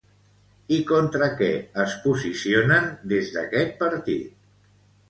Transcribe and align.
I 0.77 0.79
contra 0.91 1.27
què 1.41 1.51
es 1.83 1.99
posicionen 2.07 2.91
des 3.13 3.31
d'aquest 3.39 3.79
partit? 3.85 4.39